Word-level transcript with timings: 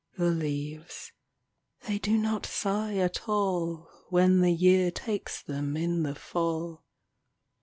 The 0.17 0.31
leaves— 0.31 1.11
they 1.87 1.99
do 1.99 2.17
not 2.17 2.43
sigh 2.47 2.95
at 2.97 3.29
all 3.29 3.87
When 4.09 4.41
the 4.41 4.51
year 4.51 4.89
takes 4.89 5.43
them 5.43 5.77
in 5.77 6.01
the 6.01 6.15
fall. 6.15 6.83